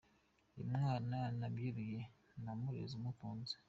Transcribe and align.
Uyu 0.55 0.65
mwana 0.77 1.19
nabyiruye, 1.39 1.99
namureze 2.43 2.95
mukunze. 3.03 3.55